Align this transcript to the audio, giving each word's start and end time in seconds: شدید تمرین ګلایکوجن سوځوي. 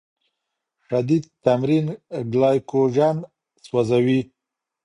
شدید 0.87 1.23
تمرین 1.45 1.85
ګلایکوجن 2.31 3.17
سوځوي. 3.65 4.19